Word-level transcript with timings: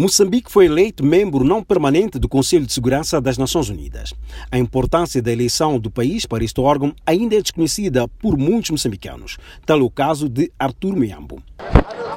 Moçambique 0.00 0.50
foi 0.50 0.64
eleito 0.64 1.04
membro 1.04 1.44
não 1.44 1.62
permanente 1.62 2.18
do 2.18 2.26
Conselho 2.26 2.64
de 2.64 2.72
Segurança 2.72 3.20
das 3.20 3.36
Nações 3.36 3.68
Unidas. 3.68 4.14
A 4.50 4.56
importância 4.56 5.20
da 5.20 5.30
eleição 5.30 5.78
do 5.78 5.90
país 5.90 6.24
para 6.24 6.42
este 6.42 6.58
órgão 6.58 6.94
ainda 7.04 7.36
é 7.36 7.42
desconhecida 7.42 8.08
por 8.08 8.38
muitos 8.38 8.70
moçambicanos, 8.70 9.36
tal 9.66 9.78
é 9.80 9.82
o 9.82 9.90
caso 9.90 10.26
de 10.26 10.50
Artur 10.58 10.96
Miambo. 10.96 11.42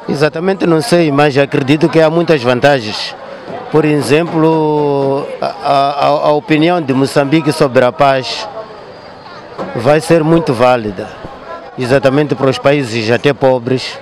Exatamente 0.07 0.65
não 0.65 0.81
sei, 0.81 1.11
mas 1.11 1.38
acredito 1.38 1.89
que 1.89 1.99
há 1.99 2.09
muitas 2.09 2.41
vantagens. 2.41 3.14
Por 3.70 3.84
exemplo, 3.84 5.27
a, 5.41 5.47
a, 5.47 6.07
a 6.07 6.31
opinião 6.31 6.81
de 6.81 6.93
Moçambique 6.93 7.52
sobre 7.52 7.84
a 7.84 7.91
paz 7.91 8.47
vai 9.75 10.00
ser 10.00 10.23
muito 10.23 10.54
válida, 10.54 11.09
exatamente 11.77 12.34
para 12.34 12.50
os 12.50 12.57
países 12.57 13.11
até 13.11 13.34
pobres, 13.34 14.00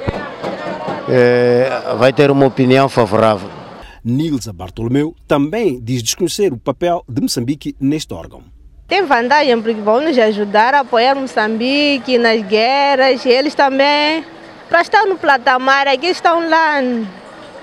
é, 1.10 1.96
vai 1.98 2.14
ter 2.14 2.30
uma 2.30 2.46
opinião 2.46 2.88
favorável. 2.88 3.61
Nilza 4.04 4.52
Bartolomeu 4.52 5.16
também 5.28 5.80
diz 5.80 6.02
desconhecer 6.02 6.52
o 6.52 6.58
papel 6.58 7.04
de 7.08 7.22
Moçambique 7.22 7.76
neste 7.80 8.14
órgão. 8.14 8.44
Tem 8.88 9.06
vantagem 9.06 9.62
porque 9.62 9.80
vão 9.80 10.02
nos 10.02 10.18
ajudar 10.18 10.74
a 10.74 10.80
apoiar 10.82 11.16
Moçambique 11.16 12.18
nas 12.18 12.42
guerras, 12.42 13.26
eles 13.26 13.56
também, 13.56 14.26
para 14.68 14.82
estar 14.82 15.06
no 15.06 15.18
patamar, 15.18 15.88
aqui 15.88 16.08
estão 16.08 16.50
lá 16.50 16.82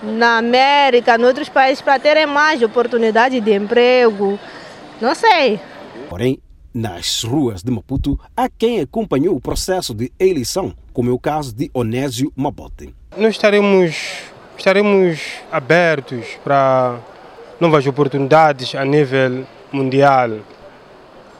na 0.03 0.39
América, 0.39 1.17
em 1.17 1.25
outros 1.25 1.49
países, 1.49 1.83
para 1.83 1.99
terem 1.99 2.27
mais 2.27 2.63
oportunidade 2.63 3.41
de 3.41 3.53
emprego. 3.53 4.39
Não 5.01 5.15
sei. 5.15 5.61
Porém, 6.09 6.39
nas 6.73 7.25
ruas 7.25 7.63
de 7.63 7.71
Maputo, 7.71 8.19
há 8.37 8.49
quem 8.49 8.81
acompanhou 8.81 9.35
o 9.35 9.41
processo 9.41 9.93
de 9.93 10.13
eleição, 10.19 10.73
como 10.93 11.11
é 11.11 11.13
o 11.13 11.19
caso 11.19 11.55
de 11.55 11.71
Onésio 11.75 12.33
Mabote. 12.37 12.95
Nós 13.17 13.35
estaremos, 13.35 13.97
estaremos 14.59 15.21
abertos 15.51 16.27
para 16.43 16.99
novas 17.61 17.87
oportunidades 17.87 18.75
a 18.75 18.85
nível 18.85 19.47
mundial. 19.73 20.39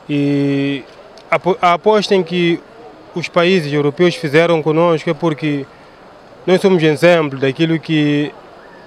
E 0.09 0.83
a 1.61 1.73
aposta 1.73 2.15
em 2.15 2.23
que 2.23 2.59
os 3.13 3.27
países 3.27 3.71
europeus 3.71 4.15
fizeram 4.15 4.61
conosco 4.61 5.09
é 5.09 5.13
porque 5.13 5.65
nós 6.47 6.61
somos 6.61 6.81
exemplo 6.81 7.37
daquilo 7.37 7.79
que 7.79 8.31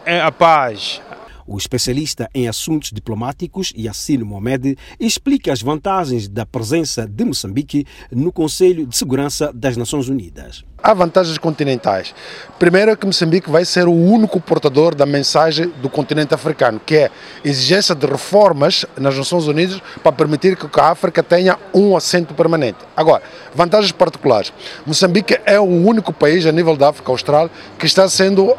é 0.05 0.21
a 0.21 0.33
paz, 0.33 1.01
o 1.47 1.56
especialista 1.59 2.28
em 2.34 2.49
assuntos 2.49 2.91
diplomáticos, 2.91 3.73
Yassine 3.77 4.25
Mohamed, 4.25 4.77
explica 4.99 5.53
as 5.53 5.62
vantagens 5.62 6.27
da 6.28 6.47
presença 6.47 7.06
de 7.06 7.25
Moçambique 7.25 7.87
no 8.11 8.33
Conselho 8.33 8.87
de 8.87 8.97
Segurança 8.97 9.53
das 9.53 9.77
Nações 9.77 10.09
Unidas 10.09 10.65
há 10.83 10.92
vantagens 10.92 11.38
continentais. 11.38 12.14
Primeiro 12.58 12.91
é 12.91 12.97
que 12.97 13.06
Moçambique 13.06 13.50
vai 13.50 13.64
ser 13.64 13.86
o 13.86 13.92
único 13.92 14.41
portador 14.41 14.94
da 14.94 15.06
mensagem 15.06 15.72
do 15.80 15.88
continente 15.88 16.34
africano, 16.34 16.80
que 16.84 16.97
é 16.97 17.11
exigência 17.44 17.94
de 17.94 18.06
reformas 18.06 18.84
nas 18.97 19.16
Nações 19.16 19.47
Unidas 19.47 19.80
para 20.03 20.12
permitir 20.12 20.56
que 20.56 20.80
a 20.80 20.91
África 20.91 21.22
tenha 21.22 21.58
um 21.72 21.97
assento 21.97 22.34
permanente. 22.34 22.78
Agora, 22.97 23.22
vantagens 23.55 23.92
particulares. 23.92 24.53
Moçambique 24.86 25.38
é 25.44 25.58
o 25.58 25.64
único 25.64 26.12
país 26.12 26.47
a 26.47 26.53
nível 26.53 26.77
da 26.77 26.88
África 26.88 27.10
Austral 27.10 27.50
que 27.78 27.86
está 27.86 28.08
sendo 28.08 28.47
uh, 28.47 28.56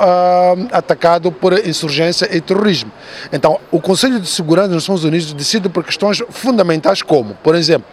atacado 0.72 1.32
por 1.32 1.54
insurgência 1.66 2.28
e 2.36 2.40
terrorismo. 2.40 2.92
Então, 3.32 3.60
o 3.72 3.80
Conselho 3.80 4.20
de 4.20 4.28
Segurança 4.28 4.70
das 4.70 4.76
Nações 4.76 5.04
Unidas 5.04 5.34
decide 5.34 5.70
por 5.70 5.84
questões 5.84 6.22
fundamentais 6.30 7.02
como, 7.02 7.36
por 7.36 7.56
exemplo, 7.56 7.88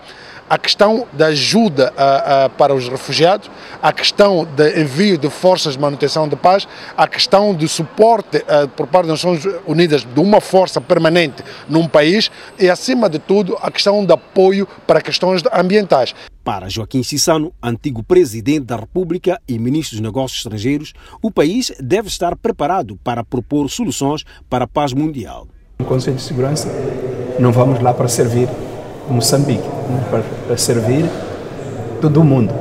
a 0.51 0.59
questão 0.59 1.07
da 1.13 1.27
ajuda 1.27 1.93
a, 1.97 2.45
a, 2.45 2.49
para 2.49 2.75
os 2.75 2.89
refugiados, 2.89 3.49
a 3.81 3.93
questão 3.93 4.45
do 4.45 4.67
envio 4.67 5.17
de 5.17 5.31
forças 5.31 5.75
de 5.75 5.79
manutenção 5.79 6.29
de 6.29 6.35
paz, 6.35 6.67
a 6.97 7.07
questão 7.07 7.55
de 7.55 7.69
suporte 7.69 8.45
a, 8.49 8.67
por 8.67 8.89
parte 8.89 9.07
das 9.07 9.23
Nações 9.23 9.47
Unidas 9.65 10.05
de 10.05 10.19
uma 10.19 10.41
força 10.41 10.81
permanente 10.81 11.45
num 11.69 11.87
país 11.87 12.33
e, 12.59 12.69
acima 12.69 13.09
de 13.09 13.21
tudo, 13.21 13.57
a 13.63 13.71
questão 13.71 14.05
de 14.05 14.13
apoio 14.13 14.67
para 14.89 15.01
questões 15.01 15.41
ambientais. 15.53 16.17
Para 16.43 16.69
Joaquim 16.69 17.05
Cissano, 17.05 17.53
antigo 17.63 18.03
presidente 18.03 18.67
da 18.67 18.75
República 18.75 19.41
e 19.47 19.57
ministro 19.57 19.97
dos 19.97 20.03
Negócios 20.03 20.41
Estrangeiros, 20.41 20.93
o 21.23 21.31
país 21.31 21.71
deve 21.79 22.09
estar 22.09 22.35
preparado 22.35 22.99
para 23.05 23.23
propor 23.23 23.71
soluções 23.71 24.25
para 24.49 24.65
a 24.65 24.69
paz 24.69 24.93
mundial. 24.93 25.47
No 25.79 25.87
Conselho 25.87 26.17
de 26.17 26.23
Segurança, 26.23 26.69
não 27.39 27.53
vamos 27.53 27.81
lá 27.81 27.95
para 27.95 28.09
servir 28.09 28.49
Moçambique, 29.09 29.80
para 30.47 30.57
servir 30.57 31.07
todo 32.01 32.23
mundo. 32.25 32.53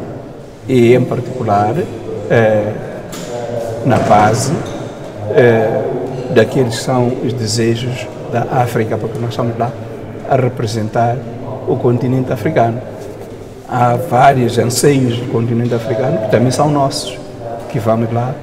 E, 0.67 0.93
em 0.93 1.03
particular, 1.03 1.75
é, 2.29 2.73
na 3.85 3.97
base 3.97 4.53
é, 5.31 5.81
daqueles 6.33 6.77
que 6.77 6.83
são 6.83 7.07
os 7.23 7.33
desejos 7.33 8.07
da 8.31 8.41
África, 8.61 8.97
porque 8.97 9.17
nós 9.19 9.31
estamos 9.31 9.57
lá 9.57 9.71
a 10.29 10.35
representar 10.35 11.17
o 11.67 11.75
continente 11.75 12.31
africano. 12.31 12.79
Há 13.67 13.95
vários 13.95 14.57
anseios 14.57 15.17
do 15.17 15.31
continente 15.31 15.73
africano 15.73 16.19
que 16.19 16.31
também 16.31 16.51
são 16.51 16.69
nossos, 16.69 17.17
que 17.69 17.79
vamos 17.79 18.11
lá 18.11 18.33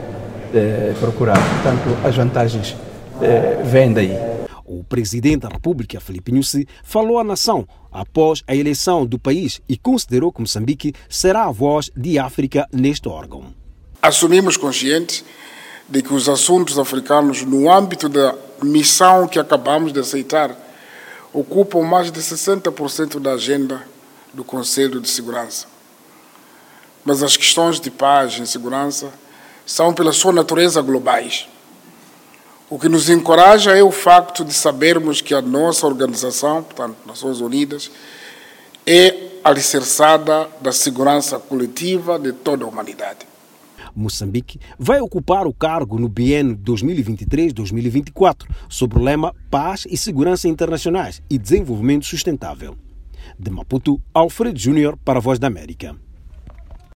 é, 0.54 0.92
procurar. 1.00 1.36
Portanto, 1.36 1.96
as 2.04 2.16
vantagens 2.16 2.76
é, 3.20 3.58
vêm 3.64 3.92
daí. 3.92 4.35
O 4.68 4.82
presidente 4.82 5.42
da 5.42 5.48
República, 5.48 6.00
Felipe 6.00 6.32
Nussi, 6.32 6.66
falou 6.82 7.20
à 7.20 7.24
nação 7.24 7.68
após 7.92 8.42
a 8.48 8.56
eleição 8.56 9.06
do 9.06 9.16
país 9.16 9.60
e 9.68 9.76
considerou 9.76 10.32
que 10.32 10.40
Moçambique 10.40 10.92
será 11.08 11.44
a 11.44 11.52
voz 11.52 11.88
de 11.96 12.18
África 12.18 12.66
neste 12.72 13.08
órgão. 13.08 13.54
Assumimos 14.02 14.56
conscientes 14.56 15.24
de 15.88 16.02
que 16.02 16.12
os 16.12 16.28
assuntos 16.28 16.80
africanos, 16.80 17.44
no 17.44 17.72
âmbito 17.72 18.08
da 18.08 18.34
missão 18.60 19.28
que 19.28 19.38
acabamos 19.38 19.92
de 19.92 20.00
aceitar, 20.00 20.50
ocupam 21.32 21.82
mais 21.82 22.10
de 22.10 22.18
60% 22.18 23.20
da 23.20 23.34
agenda 23.34 23.86
do 24.34 24.42
Conselho 24.42 25.00
de 25.00 25.08
Segurança. 25.08 25.68
Mas 27.04 27.22
as 27.22 27.36
questões 27.36 27.78
de 27.78 27.88
paz 27.88 28.36
e 28.40 28.46
segurança 28.48 29.12
são, 29.64 29.94
pela 29.94 30.12
sua 30.12 30.32
natureza, 30.32 30.82
globais. 30.82 31.46
O 32.68 32.80
que 32.80 32.88
nos 32.88 33.08
encoraja 33.08 33.76
é 33.76 33.82
o 33.82 33.92
facto 33.92 34.44
de 34.44 34.52
sabermos 34.52 35.20
que 35.20 35.32
a 35.32 35.40
nossa 35.40 35.86
organização, 35.86 36.64
portanto, 36.64 36.96
Nações 37.06 37.40
Unidas, 37.40 37.88
é 38.84 39.14
alicerçada 39.44 40.48
da 40.60 40.72
segurança 40.72 41.38
coletiva 41.38 42.18
de 42.18 42.32
toda 42.32 42.64
a 42.64 42.68
humanidade. 42.68 43.20
Moçambique 43.94 44.58
vai 44.76 45.00
ocupar 45.00 45.46
o 45.46 45.54
cargo 45.54 45.96
no 45.96 46.08
biênio 46.08 46.56
2023-2024, 46.56 48.48
sob 48.68 48.98
o 48.98 49.02
lema 49.02 49.32
Paz 49.48 49.86
e 49.88 49.96
Segurança 49.96 50.48
Internacionais 50.48 51.22
e 51.30 51.38
Desenvolvimento 51.38 52.04
Sustentável. 52.04 52.76
De 53.38 53.48
Maputo, 53.48 54.02
Alfred 54.12 54.60
Júnior 54.60 54.98
para 55.04 55.20
a 55.20 55.22
Voz 55.22 55.38
da 55.38 55.46
América. 55.46 55.96